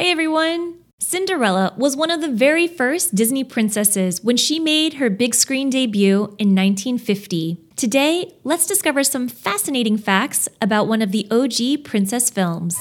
[0.00, 0.78] Hi, everyone.
[0.98, 5.68] Cinderella was one of the very first Disney princesses when she made her big screen
[5.68, 7.58] debut in 1950.
[7.76, 12.78] Today, let's discover some fascinating facts about one of the OG princess films.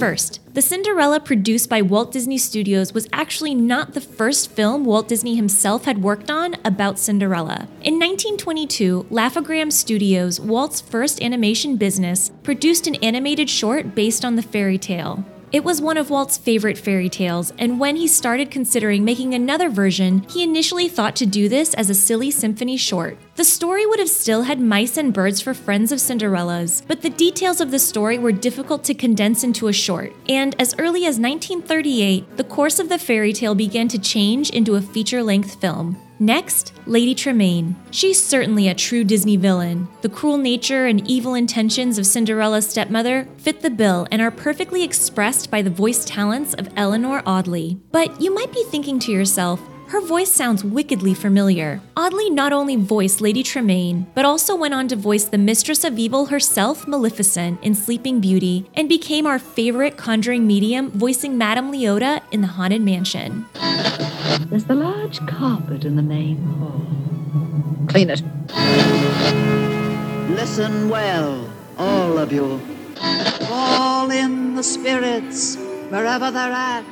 [0.00, 5.08] First, the Cinderella produced by Walt Disney Studios was actually not the first film Walt
[5.08, 7.68] Disney himself had worked on about Cinderella.
[7.82, 14.42] In 1922, Laugh-O-Gram Studios, Walt's first animation business, produced an animated short based on the
[14.42, 15.22] fairy tale.
[15.52, 19.68] It was one of Walt's favorite fairy tales, and when he started considering making another
[19.68, 23.18] version, he initially thought to do this as a silly symphony short.
[23.34, 27.10] The story would have still had mice and birds for friends of Cinderella's, but the
[27.10, 31.18] details of the story were difficult to condense into a short, and as early as
[31.18, 36.00] 1938, the course of the fairy tale began to change into a feature length film.
[36.22, 37.76] Next, Lady Tremaine.
[37.90, 39.88] She's certainly a true Disney villain.
[40.02, 44.82] The cruel nature and evil intentions of Cinderella's stepmother fit the bill and are perfectly
[44.84, 47.80] expressed by the voice talents of Eleanor Audley.
[47.90, 51.80] But you might be thinking to yourself, her voice sounds wickedly familiar.
[51.96, 55.98] Audley not only voiced Lady Tremaine, but also went on to voice the Mistress of
[55.98, 62.22] Evil herself, Maleficent, in Sleeping Beauty, and became our favorite conjuring medium, voicing Madame Leota
[62.30, 63.46] in The Haunted Mansion.
[64.48, 66.86] There's the large carpet in the main hall.
[67.88, 68.22] Clean it.
[70.36, 72.60] Listen well, all of you.
[73.50, 75.56] All in the spirits
[75.88, 76.84] wherever they're at.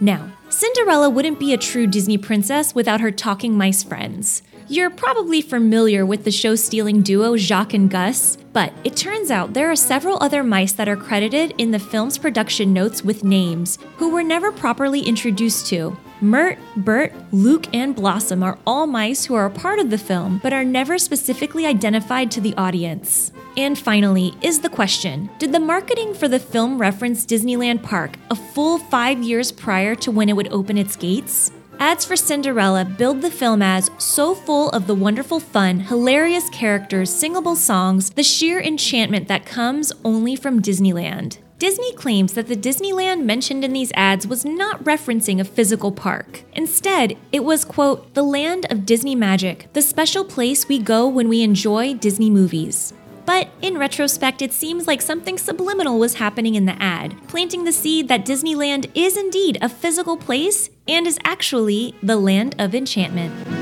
[0.00, 4.42] Now, Cinderella wouldn't be a true Disney princess without her talking mice friends.
[4.68, 9.54] You're probably familiar with the show stealing duo Jaq and Gus, but it turns out
[9.54, 13.78] there are several other mice that are credited in the film's production notes with names
[13.96, 15.96] who were never properly introduced to.
[16.20, 20.40] Mert, Bert, Luke, and Blossom are all mice who are a part of the film
[20.42, 23.30] but are never specifically identified to the audience.
[23.56, 28.34] And finally, is the question Did the marketing for the film reference Disneyland Park a
[28.34, 31.52] full five years prior to when it would open its gates?
[31.80, 37.14] Ads for Cinderella build the film as so full of the wonderful fun, hilarious characters,
[37.14, 41.38] singable songs, the sheer enchantment that comes only from Disneyland.
[41.58, 46.44] Disney claims that the Disneyland mentioned in these ads was not referencing a physical park.
[46.52, 51.28] Instead, it was, quote, the land of Disney magic, the special place we go when
[51.28, 52.94] we enjoy Disney movies.
[53.26, 57.72] But in retrospect, it seems like something subliminal was happening in the ad, planting the
[57.72, 63.57] seed that Disneyland is indeed a physical place and is actually the land of enchantment.